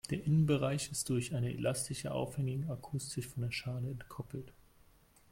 Der 0.09 0.23
Innenbereich 0.25 0.91
ist 0.91 1.09
durch 1.09 1.35
eine 1.35 1.51
elastische 1.53 2.11
Aufhängung 2.11 2.71
akustisch 2.71 3.27
von 3.27 3.43
der 3.43 3.51
Schale 3.51 3.87
entkoppelt. 3.87 4.51